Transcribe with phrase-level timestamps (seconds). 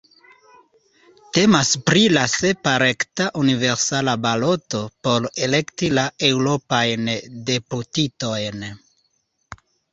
[1.37, 7.15] Temas pri la sepa rekta universala baloto por elekti la eŭropajn
[7.53, 8.69] deputitojn.